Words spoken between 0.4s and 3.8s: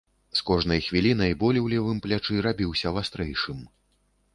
кожнай хвілінай боль у левым плячы рабіўся вастрэйшым.